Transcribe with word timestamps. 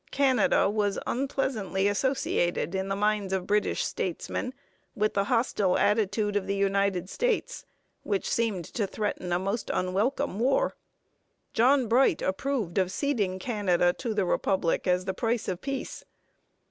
Canada 0.09 0.67
was 0.67 0.97
unpleasantly 1.05 1.87
associated 1.87 2.73
in 2.73 2.87
the 2.87 2.95
minds 2.95 3.31
of 3.31 3.45
British 3.45 3.83
statesmen 3.85 4.51
with 4.95 5.13
the 5.13 5.25
hostile 5.25 5.77
attitude 5.77 6.35
of 6.35 6.47
the 6.47 6.55
United 6.55 7.07
States 7.07 7.67
which 8.01 8.27
seemed 8.27 8.65
to 8.65 8.87
threaten 8.87 9.31
a 9.31 9.37
most 9.37 9.69
unwelcome 9.71 10.39
war. 10.39 10.75
John 11.53 11.87
Bright 11.87 12.23
approved 12.23 12.79
of 12.79 12.91
ceding 12.91 13.37
Canada 13.37 13.93
to 13.93 14.15
the 14.15 14.25
Republic 14.25 14.87
as 14.87 15.05
the 15.05 15.13
price 15.13 15.47
of 15.47 15.61
peace. 15.61 16.03